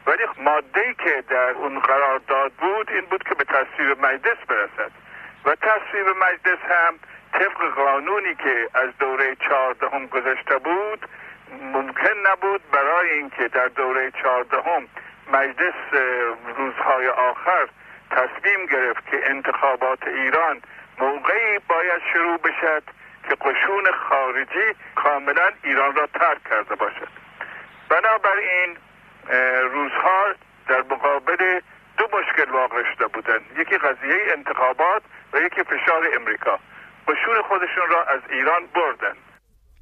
ولی 0.07 0.23
ماده 0.39 0.95
که 1.05 1.25
در 1.29 1.51
اون 1.51 1.79
قرارداد 1.79 2.53
بود 2.53 2.91
این 2.91 3.05
بود 3.11 3.23
که 3.23 3.35
به 3.35 3.45
تصویب 3.45 4.07
مجلس 4.07 4.39
برسد. 4.49 4.91
و 5.45 5.55
تصویب 5.55 6.07
مجلس 6.09 6.59
هم 6.69 6.99
طبق 7.33 7.75
قانونی 7.75 8.35
که 8.35 8.69
از 8.75 8.89
دوره 8.99 9.37
چهاردهم 9.49 10.07
گذشته 10.07 10.59
بود 10.59 11.09
ممکن 11.63 12.15
نبود 12.27 12.63
برای 12.73 13.11
اینکه 13.11 13.49
در 13.49 13.69
دوره 13.69 14.11
چهاردهم 14.23 14.89
مجلس 15.33 15.75
روزهای 16.57 17.09
آخر 17.09 17.69
تصمیم 18.11 18.67
گرفت 18.67 19.07
که 19.11 19.31
انتخابات 19.31 20.07
ایران 20.07 20.63
موقعی 20.99 21.59
باید 21.69 22.03
شروع 22.13 22.39
بشد 22.39 22.83
که 23.29 23.35
قشون 23.35 23.85
خارجی 24.09 24.79
کاملا 24.95 25.51
ایران 25.65 25.95
را 25.95 26.07
ترک 26.07 26.45
کرده 26.51 26.75
باشد. 26.75 27.09
بنابراین 27.89 28.77
روزها 29.73 30.35
در 30.69 30.83
مقابل 30.83 31.61
دو 31.99 32.05
مشکل 32.05 32.51
واقع 32.53 32.83
شده 32.95 33.07
بودند. 33.07 33.41
یکی 33.59 33.77
قضیه 33.79 34.17
انتخابات 34.37 35.03
و 35.33 35.39
یکی 35.39 35.63
فشار 35.63 36.03
امریکا. 36.21 36.59
قشون 37.09 37.43
خودشون 37.49 37.89
را 37.91 38.05
از 38.05 38.21
ایران 38.31 38.63
بردن. 38.75 39.17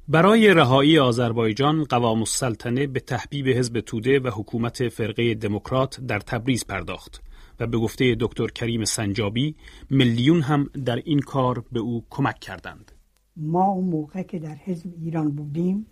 برای 0.07 0.53
رهایی 0.53 0.99
آذربایجان 0.99 1.83
قوام 1.89 2.19
السلطنه 2.19 2.87
به 2.87 2.99
تحبیب 2.99 3.47
حزب 3.47 3.79
توده 3.79 4.19
و 4.19 4.27
حکومت 4.27 4.89
فرقه 4.89 5.33
دموکرات 5.33 5.99
در 6.07 6.19
تبریز 6.19 6.67
پرداخت. 6.67 7.28
و 7.59 7.67
به 7.67 7.77
گفته 7.77 8.15
دکتر 8.19 8.47
کریم 8.47 8.85
سنجابی 8.85 9.55
میلیون 9.89 10.41
هم 10.41 10.69
در 10.85 10.95
این 10.95 11.19
کار 11.19 11.63
به 11.71 11.79
او 11.79 12.05
کمک 12.09 12.39
کردند. 12.39 12.91
ما 13.37 13.65
اون 13.65 13.85
موقع 13.85 14.21
که 14.21 14.39
در 14.39 14.55
حزب 14.55 14.93
ایران 15.01 15.31
بودیم 15.31 15.85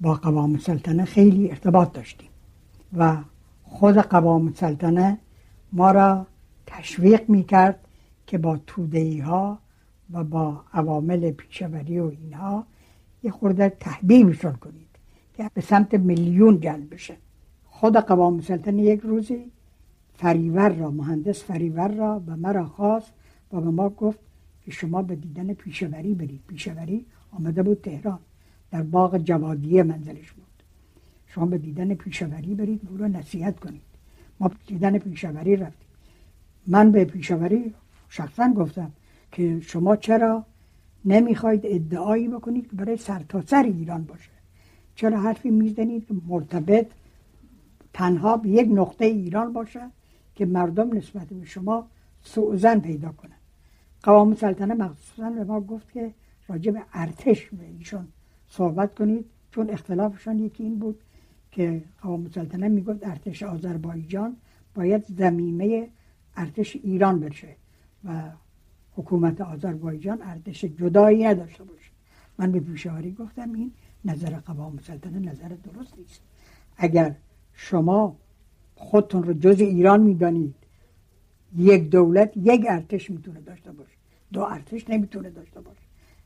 با 0.00 0.14
قوام 0.14 0.58
سلطنه 0.58 1.04
خیلی 1.04 1.50
ارتباط 1.50 1.92
داشتیم 1.92 2.30
و 2.96 3.16
خود 3.62 3.96
قوام 3.96 4.52
سلطنه 4.52 5.18
ما 5.72 5.90
را 5.90 6.26
تشویق 6.66 7.28
می 7.28 7.44
کرد 7.44 7.88
که 8.26 8.38
با 8.38 8.60
توده 8.66 9.22
ها 9.22 9.58
و 10.12 10.24
با 10.24 10.64
عوامل 10.72 11.30
پیشوری 11.30 11.98
و 11.98 12.12
اینها 12.20 12.66
یه 13.22 13.30
خورده 13.30 13.68
تحبیبشون 13.68 14.52
کنید 14.52 14.88
که 15.36 15.50
به 15.54 15.60
سمت 15.60 15.94
میلیون 15.94 16.60
جلب 16.60 16.94
بشه. 16.94 17.16
خود 17.64 17.96
قوام 17.96 18.40
سلطنه 18.40 18.82
یک 18.82 19.00
روزی 19.00 19.52
فریور 20.18 20.68
را 20.68 20.90
مهندس 20.90 21.44
فریور 21.44 21.88
را 21.88 22.18
به 22.18 22.34
مرا 22.34 22.66
خواست 22.66 23.12
و 23.52 23.60
به 23.60 23.70
ما 23.70 23.88
گفت 23.88 24.18
که 24.64 24.70
شما 24.70 25.02
به 25.02 25.16
دیدن 25.16 25.54
پیشوری 25.54 26.14
برید. 26.14 26.40
پیشوری 26.46 27.06
آمده 27.32 27.62
بود 27.62 27.80
تهران 27.80 28.18
در 28.70 28.82
باغ 28.82 29.18
جوادیه 29.18 29.82
منزلش 29.82 30.32
بود. 30.32 30.46
شما 31.26 31.46
به 31.46 31.58
دیدن 31.58 31.94
پیشوری 31.94 32.54
برید 32.54 32.80
او 32.90 32.96
رو 32.96 33.08
نصیحت 33.08 33.60
کنید. 33.60 33.82
ما 34.40 34.50
دیدن 34.66 34.98
پیشوری 34.98 35.56
رفتیم. 35.56 35.88
من 36.66 36.92
به 36.92 37.04
پیشوری 37.04 37.74
شخصا 38.08 38.52
گفتم 38.52 38.92
که 39.32 39.60
شما 39.60 39.96
چرا 39.96 40.44
نمی‌خواید 41.04 41.60
ادعایی 41.64 42.28
بکنید 42.28 42.70
که 42.70 42.76
برای 42.76 42.96
سرتاسر 42.96 43.46
سر 43.46 43.62
ایران 43.62 44.04
باشه؟ 44.04 44.30
چرا 44.94 45.20
حرفی 45.20 45.50
می‌زنید 45.50 46.06
که 46.06 46.14
مرتبط 46.28 46.86
تنها 47.92 48.36
به 48.36 48.48
یک 48.48 48.68
نقطه 48.72 49.04
ایران 49.04 49.52
باشه؟ 49.52 49.80
که 50.38 50.46
مردم 50.46 50.96
نسبت 50.96 51.26
به 51.26 51.44
شما 51.44 51.86
سوزن 52.22 52.80
پیدا 52.80 53.12
کنن. 53.12 53.36
قوام 54.02 54.34
سلطنه 54.34 54.74
مخصوصا 54.74 55.30
به 55.30 55.44
ما 55.44 55.60
گفت 55.60 55.92
که 55.92 56.14
راجع 56.48 56.72
به 56.72 56.82
ارتش 56.92 57.50
به 57.50 57.64
ایشون 57.64 58.08
صحبت 58.48 58.94
کنید 58.94 59.24
چون 59.50 59.70
اختلافشان 59.70 60.38
یکی 60.38 60.62
این 60.62 60.78
بود 60.78 61.00
که 61.52 61.82
قوام 62.02 62.28
سلطنه 62.28 62.68
می‌گفت 62.68 63.06
ارتش 63.06 63.42
آذربایجان 63.42 64.36
باید 64.74 65.04
زمینه 65.04 65.88
ارتش 66.36 66.76
ایران 66.76 67.20
بشه 67.20 67.48
و 68.04 68.22
حکومت 68.96 69.40
آذربایجان 69.40 70.18
ارتش 70.22 70.64
جدایی 70.64 71.24
نداشته 71.24 71.64
باشه. 71.64 71.90
من 72.38 72.52
به 72.52 72.60
پیشواری 72.60 73.12
گفتم 73.12 73.52
این 73.52 73.72
نظر 74.04 74.30
قوام 74.30 74.78
سلطنه 74.78 75.18
نظر 75.18 75.48
درست 75.48 75.98
نیست. 75.98 76.20
اگر 76.76 77.14
شما 77.52 78.16
خودتون 78.78 79.22
رو 79.22 79.32
جز 79.32 79.60
ایران 79.60 80.00
می‌دانید. 80.00 80.54
یک 81.56 81.90
دولت 81.90 82.32
یک 82.36 82.64
ارتش 82.68 83.10
می‌تونه 83.10 83.40
داشته 83.40 83.72
باشه. 83.72 83.90
دو 84.32 84.40
ارتش 84.40 84.90
نمی‌تونه 84.90 85.30
داشته 85.30 85.60
باشه. 85.60 85.80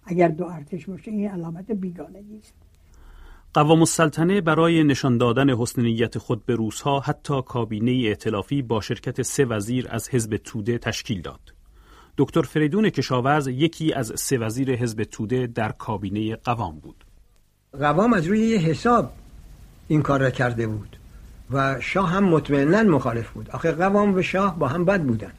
اگر 0.05 0.29
دو 0.29 0.45
ارتش 0.45 0.87
باشه 0.87 1.11
این 1.11 1.29
علامت 1.29 1.71
بیگانگی 1.71 2.39
است. 2.39 2.55
قوام 3.55 3.79
السلطنه 3.79 4.41
برای 4.41 4.85
نشان 4.85 5.19
دادن 5.19 5.51
حسن 5.51 5.83
نیت 5.83 6.19
خود 6.19 6.47
به 6.47 6.55
روسها 6.55 7.01
حتی 7.01 7.43
کابینه 7.43 8.09
ائتلافی 8.09 8.63
با 8.63 8.81
شرکت 8.81 9.23
سه 9.23 9.45
وزیر 9.45 9.87
از 9.91 10.09
حزب 10.09 10.37
توده 10.37 10.79
تشکیل 10.79 11.21
داد. 11.21 11.41
دکتر 12.19 12.43
فریدون 12.43 12.91
کشاورز 12.91 13.47
یکی 13.47 13.93
از 13.93 14.13
سه 14.17 14.39
وزیر 14.39 14.75
حزب 14.75 15.05
توده 15.05 15.47
در 15.47 15.73
کابینه 15.73 16.37
قوام 16.37 16.79
بود. 16.79 17.05
قوام 17.73 18.13
از 18.13 18.27
روی 18.27 18.41
یه 18.41 18.59
حساب 18.59 19.13
این 19.89 20.03
کار 20.03 20.21
را 20.21 20.31
کرده 20.31 20.67
بود. 20.67 20.97
و 21.53 21.81
شاه 21.81 22.11
هم 22.11 22.25
مطمئنا 22.25 22.83
مخالف 22.83 23.31
بود. 23.31 23.51
آخه 23.51 23.73
قوام 23.73 24.15
و 24.15 24.23
شاه 24.23 24.59
با 24.59 24.69
هم 24.69 24.85
بد 24.85 25.03
بودن. 25.03 25.33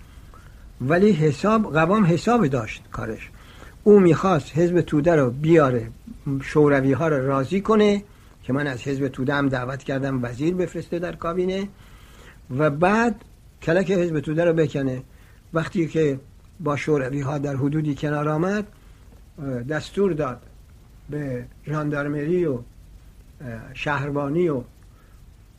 ولی 0.82 1.12
حساب 1.12 1.74
قوام 1.74 2.06
حساب 2.06 2.48
داشت 2.48 2.84
کارش. 2.92 3.30
او 3.84 4.00
می‌خواست 4.00 4.58
حزب 4.58 4.82
توده 4.82 5.16
رو 5.16 5.32
بیاره 5.32 5.90
شوروی 6.42 6.94
ها 6.94 7.08
رو 7.08 7.28
راضی 7.28 7.62
کنه 7.62 8.04
که 8.44 8.54
من 8.54 8.68
از 8.68 8.82
حزب 8.82 9.08
توده 9.08 9.34
هم 9.34 9.50
دعوت 9.50 9.84
کردم 9.84 10.24
وزیر 10.24 10.56
بفرسته 10.56 11.00
در 11.00 11.16
کابینه 11.16 11.68
و 12.58 12.70
بعد 12.70 13.16
کلک 13.62 13.92
حزب 13.92 14.20
توده 14.20 14.46
رو 14.46 14.54
بکنه 14.54 15.04
وقتی 15.54 15.88
که 15.88 16.20
با 16.60 16.76
شوروی 16.76 17.22
ها 17.22 17.38
در 17.38 17.56
حدودی 17.56 17.96
کنار 17.96 18.30
آمد 18.30 18.68
دستور 19.70 20.14
داد 20.14 20.42
به 21.10 21.46
ژاندارمری 21.68 22.46
و 22.46 22.60
شهربانی 23.74 24.50
و 24.50 24.62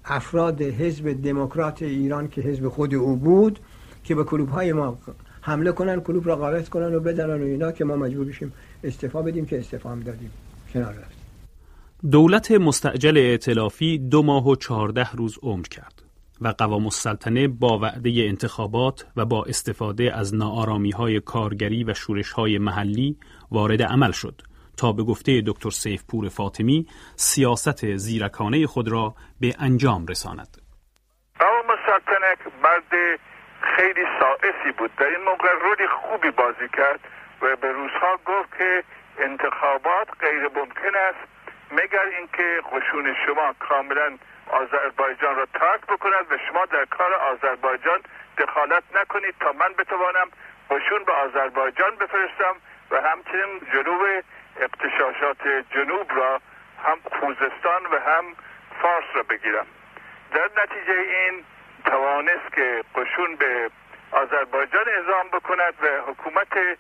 افراد 0.05 0.63
حزب 0.63 1.23
دموکرات 1.23 1.83
ایران 1.83 2.29
که 2.29 2.41
حزب 2.41 2.69
خود 2.69 2.95
او 2.95 3.17
بود 3.17 3.59
که 4.05 4.15
به 4.15 4.25
کلوب 4.25 4.49
های 4.49 4.73
ما 4.73 4.99
حمله 5.41 5.73
کنن 5.73 6.01
کلوب 6.01 6.29
را 6.29 6.37
غارت 6.37 6.69
کنن 6.69 6.95
و 6.95 7.01
بدنن 7.01 7.43
و 7.43 7.45
اینا 7.45 7.73
که 7.73 7.85
ما 7.85 7.97
مجبور 7.97 8.27
بشیم 8.27 8.53
استفا 8.85 9.23
بدیم 9.23 9.47
که 9.47 9.59
استفا 9.59 9.91
هم 9.91 10.01
دادیم. 10.01 10.31
کنار 10.73 10.93
رفت. 10.93 11.15
دولت 12.11 12.51
مستعجل 12.51 13.17
ائتلافی 13.17 13.99
دو 13.99 14.23
ماه 14.23 14.49
و 14.49 14.57
چهارده 14.57 15.11
روز 15.13 15.39
عمر 15.43 15.67
کرد 15.67 16.03
و 16.41 16.49
قوام 16.49 16.85
السلطنه 16.85 17.49
با 17.49 17.79
وعده 17.79 18.11
انتخابات 18.17 19.07
و 19.17 19.25
با 19.25 19.45
استفاده 19.45 20.17
از 20.17 20.35
نارامی 20.35 20.91
های 20.91 21.21
کارگری 21.21 21.85
و 21.85 21.95
شورش 21.95 22.33
های 22.33 22.59
محلی 22.59 23.17
وارد 23.51 23.83
عمل 23.83 24.13
شد. 24.13 24.43
تا 24.79 24.93
به 24.93 25.03
گفته 25.03 25.43
دکتر 25.47 25.71
سیفپور 25.71 26.29
فاطمی 26.29 26.87
سیاست 27.17 27.97
زیرکانه 27.97 28.67
خود 28.67 28.89
را 28.89 29.15
به 29.41 29.55
انجام 29.61 30.07
رساند. 30.07 30.57
قوام 31.39 31.71
السلطنه 31.71 32.37
مرد 32.63 33.21
خیلی 33.77 34.05
سائسی 34.21 34.73
بود 34.79 34.91
در 34.97 35.07
این 35.07 35.25
موقع 35.25 35.49
رولی 35.63 35.87
خوبی 35.87 36.31
بازی 36.31 36.69
کرد 36.77 37.01
و 37.43 37.57
به 37.57 37.73
روزها 37.73 38.19
گفت 38.27 38.59
که 38.59 38.85
انتخابات 39.19 40.09
غیر 40.21 40.43
ممکن 40.43 40.97
است 41.09 41.35
مگر 41.71 42.07
اینکه 42.19 42.61
قشون 42.73 43.15
شما 43.27 43.55
کاملا 43.59 44.19
آذربایجان 44.47 45.37
را 45.37 45.47
ترک 45.47 45.81
بکند 45.81 46.33
و 46.33 46.39
شما 46.49 46.65
در 46.65 46.85
کار 46.85 47.15
آذربایجان 47.15 48.01
دخالت 48.39 48.83
نکنید 48.95 49.35
تا 49.41 49.53
من 49.53 49.73
بتوانم 49.79 50.29
قشون 50.71 51.05
به 51.05 51.13
آذربایجان 51.13 51.97
بفرستم 51.97 52.55
و 52.91 53.01
همچنین 53.01 53.61
جنوب 53.73 54.01
اقتشاشات 54.61 55.49
جنوب 55.71 56.13
را 56.17 56.41
هم 56.85 56.99
خوزستان 57.21 57.87
و 57.93 57.99
هم 57.99 58.25
فارس 58.83 59.05
را 59.15 59.23
بگیرم. 59.23 59.67
در 60.33 60.51
نتیجه 60.63 60.93
این 60.93 61.45
توانست 61.85 62.53
که 62.55 62.85
قشون 62.95 63.37
به 63.37 63.71
آذربایجان 64.11 64.85
اعزام 64.89 65.29
بکند 65.29 65.75
و 65.83 66.11
حکومت 66.11 66.79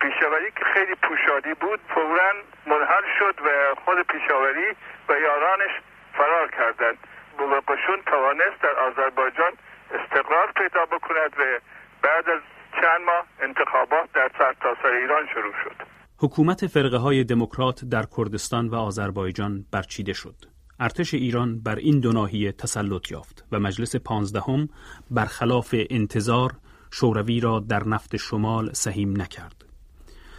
پیشاوری 0.00 0.50
که 0.50 0.64
خیلی 0.64 0.94
پوشادی 0.94 1.54
بود 1.54 1.80
فورا 1.94 2.32
منحل 2.66 3.04
شد 3.18 3.40
و 3.44 3.74
خود 3.84 4.02
پیشاوری 4.02 4.76
و 5.08 5.18
یارانش 5.20 5.70
فرار 6.14 6.50
کردند. 6.50 6.98
و 7.38 7.72
قشون 7.72 8.02
توانست 8.06 8.62
در 8.62 8.78
آذربایجان 8.78 9.52
استقرار 9.94 10.52
پیدا 10.52 10.86
بکند 10.86 11.32
و 11.38 11.58
بعد 12.02 12.30
از 12.30 12.40
چند 12.80 13.00
ماه 13.00 13.24
انتخابات 13.40 14.12
در 14.12 14.30
سرتاسر 14.38 14.82
سر 14.82 14.88
ایران 14.88 15.28
شروع 15.34 15.54
شد. 15.64 15.95
حکومت 16.18 16.66
فرقه 16.66 16.96
های 16.96 17.24
دموکرات 17.24 17.84
در 17.84 18.06
کردستان 18.16 18.68
و 18.68 18.74
آذربایجان 18.74 19.64
برچیده 19.70 20.12
شد 20.12 20.34
ارتش 20.80 21.14
ایران 21.14 21.60
بر 21.60 21.76
این 21.76 22.00
دو 22.00 22.12
ناحیه 22.12 22.52
تسلط 22.52 23.10
یافت 23.10 23.44
و 23.52 23.60
مجلس 23.60 23.96
پانزدهم 23.96 24.68
برخلاف 25.10 25.74
انتظار 25.90 26.52
شوروی 26.90 27.40
را 27.40 27.60
در 27.60 27.88
نفت 27.88 28.16
شمال 28.16 28.72
سهیم 28.72 29.20
نکرد. 29.20 29.64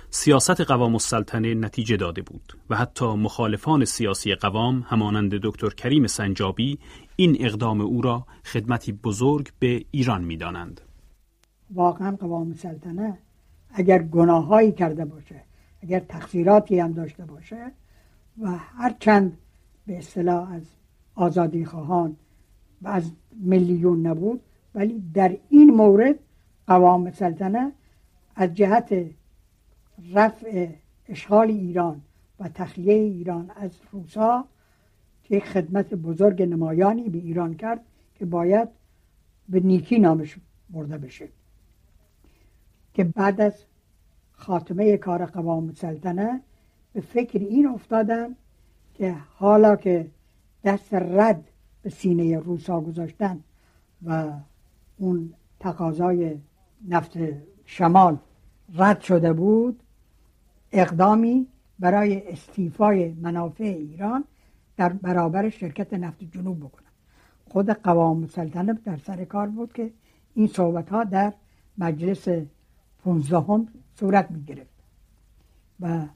سیاست 0.09 0.61
قوام 0.61 0.93
السلطنه 0.93 1.53
نتیجه 1.53 1.97
داده 1.97 2.21
بود 2.21 2.57
و 2.69 2.75
حتی 2.75 3.05
مخالفان 3.05 3.85
سیاسی 3.85 4.35
قوام 4.35 4.85
همانند 4.87 5.31
دکتر 5.43 5.69
کریم 5.69 6.07
سنجابی 6.07 6.79
این 7.15 7.37
اقدام 7.39 7.81
او 7.81 8.01
را 8.01 8.25
خدمتی 8.45 8.91
بزرگ 8.91 9.49
به 9.59 9.85
ایران 9.91 10.23
می‌دانند. 10.23 10.81
واقعا 11.73 12.15
قوام 12.19 12.47
السلطنه 12.47 13.17
اگر 13.73 14.03
گناهایی 14.03 14.71
کرده 14.71 15.05
باشه 15.05 15.46
اگر 15.81 15.99
تقصیراتی 15.99 16.79
هم 16.79 16.91
داشته 16.91 17.25
باشه 17.25 17.71
و 18.41 18.51
هر 18.51 18.95
چند 18.99 19.37
به 19.87 19.97
اصطلاح 19.97 20.51
از 20.51 20.61
آزادی 21.15 21.65
خواهان 21.65 22.15
و 22.81 22.87
از 22.87 23.11
میلیون 23.31 24.07
نبود 24.07 24.41
ولی 24.75 25.03
در 25.13 25.37
این 25.49 25.69
مورد 25.69 26.15
قوام 26.67 27.11
سلطنه 27.11 27.71
از 28.35 28.53
جهت 28.53 29.05
رفع 30.13 30.67
اشغال 31.09 31.47
ایران 31.47 32.01
و 32.39 32.49
تخلیه 32.49 32.93
ایران 32.93 33.51
از 33.55 33.71
روسا 33.91 34.45
یک 35.29 35.45
خدمت 35.45 35.93
بزرگ 35.93 36.41
نمایانی 36.41 37.09
به 37.09 37.17
ایران 37.17 37.53
کرد 37.53 37.79
که 38.15 38.25
باید 38.25 38.69
به 39.49 39.59
نیکی 39.59 39.99
نامش 39.99 40.37
برده 40.69 40.97
بشه. 40.97 41.29
که 42.93 43.03
بعد 43.03 43.41
از 43.41 43.53
خاتمه 44.37 44.97
کار 44.97 45.25
قوام 45.25 45.73
سلطنه 45.73 46.41
به 46.93 47.01
فکر 47.01 47.39
این 47.39 47.67
افتادن 47.67 48.35
که 48.93 49.15
حالا 49.35 49.75
که 49.75 50.07
دست 50.63 50.93
رد 50.93 51.43
به 51.81 51.89
سینه 51.89 52.39
روسا 52.39 52.81
گذاشتن 52.81 53.39
و 54.05 54.31
اون 54.97 55.33
تقاضای 55.59 56.37
نفت 56.87 57.17
شمال 57.65 58.17
رد 58.75 59.01
شده 59.01 59.33
بود 59.33 59.79
اقدامی 60.71 61.47
برای 61.79 62.31
استیفای 62.31 63.13
منافع 63.13 63.63
ایران 63.63 64.23
در 64.77 64.93
برابر 64.93 65.49
شرکت 65.49 65.93
نفت 65.93 66.23
جنوب 66.23 66.59
بکنن. 66.59 66.87
خود 67.49 67.69
قوام 67.69 68.27
سلطنه 68.27 68.73
در 68.73 68.97
سر 68.97 69.25
کار 69.25 69.47
بود 69.47 69.73
که 69.73 69.91
این 70.33 70.47
صحبت 70.47 70.89
ها 70.89 71.03
در 71.03 71.33
مجلس 71.77 72.27
پونزدهم 73.03 73.67
صورت 73.99 74.31
می 74.31 74.43
گرفت 74.43 74.77
و 75.79 76.07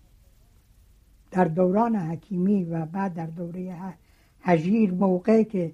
در 1.31 1.45
دوران 1.45 1.95
حکیمی 1.95 2.63
و 2.63 2.85
بعد 2.85 3.13
در 3.13 3.25
دوره 3.25 3.75
هجیر 4.41 4.91
موقع 4.91 5.43
که 5.43 5.73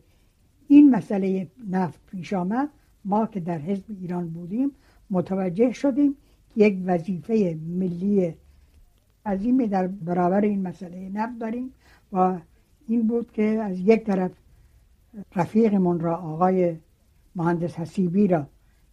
این 0.68 0.96
مسئله 0.96 1.48
نفت 1.70 2.00
پیش 2.12 2.34
آمد 2.34 2.70
ما 3.06 3.26
که 3.26 3.40
در 3.40 3.58
حزب 3.58 3.84
ایران 3.88 4.30
بودیم 4.30 4.72
متوجه 5.10 5.72
شدیم 5.72 6.16
که 6.56 6.66
یک 6.66 6.78
وظیفه 6.86 7.58
ملی 7.68 8.36
عظیمی 9.26 9.68
در 9.68 9.88
برابر 9.88 10.42
این 10.42 10.68
مسئله 10.68 11.10
نفت 11.10 11.40
داریم 11.40 11.74
و 12.14 12.40
این 12.88 13.08
بود 13.08 13.32
که 13.32 13.44
از 13.44 13.80
یک 13.80 14.04
طرف 14.04 14.32
رفیقمون 15.36 16.00
را 16.00 16.18
آقای 16.18 16.76
مهندس 17.36 17.76
حسیبی 17.76 18.28
را 18.28 18.48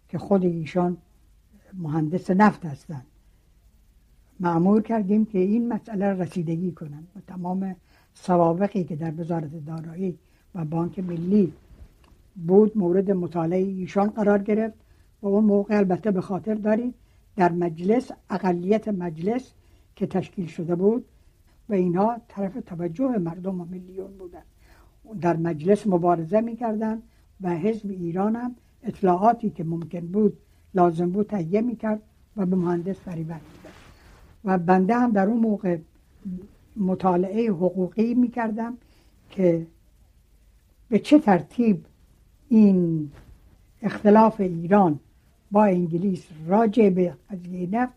که 0.09 0.18
خود 0.18 0.44
ایشان 0.44 0.96
مهندس 1.78 2.30
نفت 2.30 2.64
هستند. 2.64 3.06
معمور 4.40 4.82
کردیم 4.82 5.24
که 5.24 5.38
این 5.38 5.68
مسئله 5.68 6.06
رسیدگی 6.06 6.72
کنند. 6.72 7.08
و 7.16 7.20
تمام 7.26 7.76
سوابقی 8.14 8.84
که 8.84 8.96
در 8.96 9.20
وزارت 9.20 9.64
دارایی 9.64 10.18
و 10.54 10.64
بانک 10.64 10.98
ملی 10.98 11.52
بود 12.46 12.78
مورد 12.78 13.10
مطالعه 13.10 13.62
ایشان 13.62 14.10
قرار 14.10 14.42
گرفت 14.42 14.74
و 15.22 15.26
اون 15.26 15.44
موقع 15.44 15.76
البته 15.76 16.10
به 16.10 16.20
خاطر 16.20 16.54
دارید 16.54 16.94
در 17.37 17.52
مجلس 17.52 18.10
اقلیت 18.30 18.88
مجلس 18.88 19.52
که 19.96 20.06
تشکیل 20.06 20.46
شده 20.46 20.74
بود 20.74 21.04
و 21.68 21.74
اینها 21.74 22.16
طرف 22.28 22.58
توجه 22.66 23.18
مردم 23.18 23.60
و 23.60 23.64
میلیون 23.64 24.10
بودن 24.18 24.42
در 25.20 25.37
مجلس 25.37 25.87
مبارزه 25.87 26.40
می‌کردن 26.40 27.02
و 27.40 27.50
حزب 27.50 27.90
ایران 27.90 28.37
هم 28.37 28.54
اطلاعاتی 28.82 29.50
که 29.50 29.64
ممکن 29.64 30.00
بود 30.00 30.38
لازم 30.74 31.10
بود 31.10 31.26
تهیه 31.26 31.60
می‌کرد 31.60 32.02
و 32.37 32.46
به 32.46 32.56
مهندس 32.56 32.96
فریبت 32.96 33.40
می‌داد. 33.40 33.72
و 34.44 34.58
بنده 34.58 34.94
هم 34.94 35.10
در 35.10 35.26
اون 35.26 35.40
موقع 35.40 35.78
مطالعه 36.76 37.50
حقوقی 37.50 38.14
می‌کردم 38.14 38.76
که 39.30 39.66
به 40.88 40.98
چه 40.98 41.18
ترتیب 41.18 41.84
این 42.48 43.10
اختلاف 43.82 44.40
ایران 44.40 45.00
با 45.50 45.64
انگلیس 45.64 46.26
راجع 46.46 46.90
به 46.90 47.14
قضیه 47.30 47.68
نفت 47.72 47.92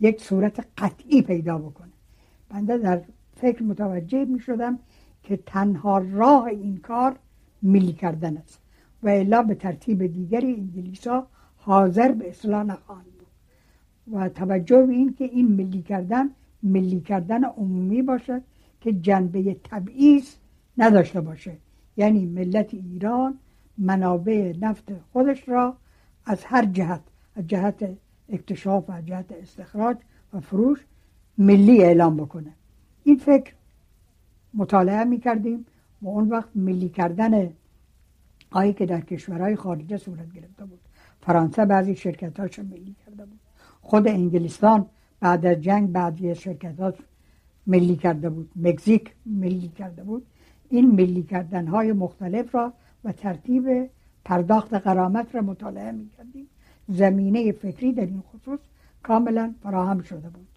یک 0.00 0.20
صورت 0.20 0.66
قطعی 0.78 1.22
پیدا 1.22 1.58
بکنه. 1.58 1.88
بنده 2.48 2.78
در 2.78 3.00
فکر 3.36 3.62
متوجه 3.62 4.24
می 4.24 4.40
شدم 4.40 4.78
که 5.22 5.36
تنها 5.36 5.98
راه 5.98 6.44
این 6.44 6.76
کار 6.76 7.16
ملی 7.62 7.92
کردن 7.92 8.36
است 8.36 8.60
و 9.02 9.08
الا 9.08 9.42
به 9.42 9.54
ترتیب 9.54 10.06
دیگری 10.06 10.54
انگلیس 10.54 11.06
ها 11.06 11.26
حاضر 11.68 12.12
به 12.12 12.28
اصلاح 12.28 12.62
نخواهند 12.62 13.04
بود. 13.04 14.16
و 14.16 14.28
توجه 14.28 14.86
به 14.86 14.92
این 14.92 15.14
که 15.14 15.24
این 15.24 15.48
ملی 15.48 15.82
کردن 15.82 16.30
ملی 16.62 17.00
کردن 17.00 17.44
عمومی 17.44 18.02
باشد 18.02 18.42
که 18.80 18.92
جنبه 18.92 19.56
تبعیض 19.64 20.34
نداشته 20.78 21.20
باشه 21.20 21.56
یعنی 21.96 22.26
ملت 22.26 22.74
ایران 22.74 23.38
منابع 23.78 24.54
نفت 24.60 24.92
خودش 25.12 25.48
را 25.48 25.76
از 26.24 26.44
هر 26.44 26.64
جهت 26.64 27.00
از 27.36 27.46
جهت 27.46 27.88
اکتشاف 28.28 28.84
و 28.88 29.02
جهت 29.02 29.32
استخراج 29.32 29.96
و 30.32 30.40
فروش 30.40 30.84
ملی 31.38 31.82
اعلام 31.84 32.16
بکنه. 32.16 32.52
این 33.04 33.16
فکر 33.16 33.52
مطالعه 34.54 35.04
می‌کردیم 35.04 35.66
و 36.02 36.08
اون 36.08 36.28
وقت 36.28 36.48
ملی 36.54 36.88
کردن 36.88 37.52
هایی 38.52 38.72
که 38.72 38.86
در 38.86 39.00
کشورهای 39.00 39.56
خارجه 39.56 39.96
صورت 39.96 40.32
گرفته 40.32 40.64
بود. 40.64 40.87
فرانسه 41.28 41.64
بعضی 41.64 41.96
شرکت 41.96 42.58
ملی 42.58 42.96
کرده 43.06 43.24
بود. 43.24 43.40
خود 43.80 44.08
انگلستان 44.08 44.86
بعد 45.20 45.46
از 45.46 45.60
جنگ 45.60 45.92
بعضی 45.92 46.34
شرکت 46.34 46.94
ملی 47.66 47.96
کرده 47.96 48.30
بود. 48.30 48.50
مکزیک 48.56 49.10
ملی 49.26 49.68
کرده 49.68 50.04
بود. 50.04 50.26
این 50.68 50.90
ملی 50.90 51.22
کردن 51.22 51.66
های 51.66 51.92
مختلف 51.92 52.54
را 52.54 52.72
و 53.04 53.12
ترتیب 53.12 53.90
پرداخت 54.24 54.74
قرامت 54.74 55.34
را 55.34 55.40
مطالعه 55.42 55.92
می 55.92 56.08
کردیم 56.18 56.46
زمینه 56.88 57.52
فکری 57.52 57.92
در 57.92 58.06
این 58.06 58.22
خصوص 58.32 58.60
کاملا 59.02 59.54
فراهم 59.62 60.02
شده 60.02 60.28
بود. 60.28 60.48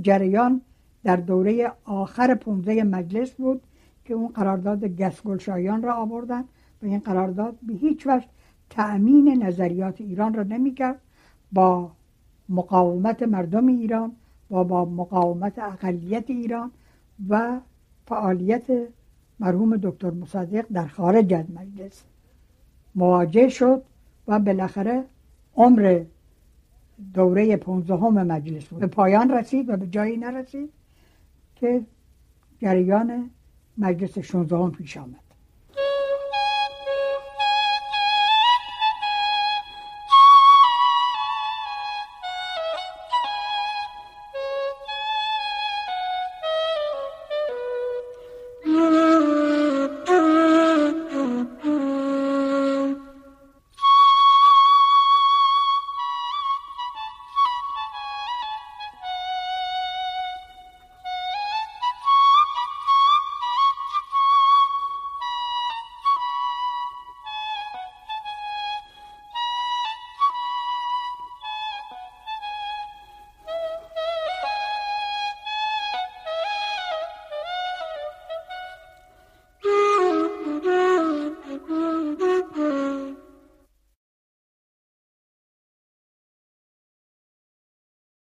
جریان 0.00 0.60
در 1.04 1.16
دوره 1.16 1.72
آخر 1.84 2.34
پونزه 2.34 2.82
مجلس 2.82 3.30
بود 3.30 3.62
که 4.04 4.14
اون 4.14 4.28
قرارداد 4.28 4.84
گسگلشایان 4.84 5.82
را 5.82 5.94
آوردن 5.94 6.44
و 6.82 6.86
این 6.86 6.98
قرارداد 6.98 7.58
به 7.62 7.74
هیچ 7.74 8.06
وجه 8.06 8.26
تأمین 8.70 9.42
نظریات 9.42 10.00
ایران 10.00 10.34
را 10.34 10.42
نمی‌کرد 10.42 11.00
با 11.52 11.90
مقاومت 12.48 13.22
مردم 13.22 13.66
ایران 13.66 14.12
و 14.50 14.64
با 14.64 14.84
مقاومت 14.84 15.58
اقلیت 15.58 16.30
ایران 16.30 16.70
و 17.28 17.60
فعالیت 18.06 18.62
مرحوم 19.40 19.76
دکتر 19.76 20.10
مصدق 20.10 20.66
در 20.72 20.86
خارج 20.86 21.34
از 21.34 21.44
مجلس. 21.50 22.02
مواجه 22.94 23.48
شد 23.48 23.82
و 24.28 24.38
بالاخره 24.38 25.04
عمر 25.56 26.04
دوره 27.14 27.56
پونزدهم 27.56 28.26
مجلس 28.26 28.64
بود. 28.64 28.80
به 28.80 28.86
پایان 28.86 29.30
رسید 29.30 29.68
و 29.68 29.76
به 29.76 29.86
جایی 29.86 30.16
نرسید 30.16 30.70
که 31.56 31.82
جریان 32.58 33.30
مجلس 33.78 34.18
16 34.18 34.70
پیش 34.70 34.96
آمد. 34.96 35.27